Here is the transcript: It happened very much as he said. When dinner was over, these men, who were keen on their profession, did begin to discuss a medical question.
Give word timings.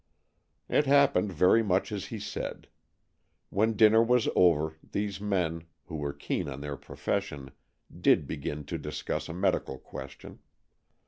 It 0.67 0.87
happened 0.87 1.31
very 1.31 1.61
much 1.61 1.91
as 1.91 2.07
he 2.07 2.17
said. 2.17 2.67
When 3.51 3.73
dinner 3.77 4.01
was 4.01 4.27
over, 4.35 4.73
these 4.81 5.21
men, 5.21 5.65
who 5.85 5.95
were 5.95 6.11
keen 6.11 6.47
on 6.49 6.61
their 6.61 6.75
profession, 6.75 7.51
did 7.95 8.25
begin 8.25 8.63
to 8.65 8.79
discuss 8.79 9.29
a 9.29 9.33
medical 9.35 9.77
question. 9.77 10.39